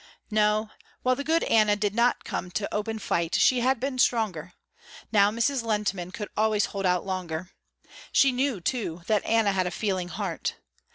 [0.31, 0.71] No,
[1.03, 4.53] while the good Anna did not come to open fight she had been stronger.
[5.11, 5.61] Now Mrs.
[5.61, 7.51] Lehntman could always hold out longer.
[8.11, 10.55] She knew too, that Anna had a feeling heart.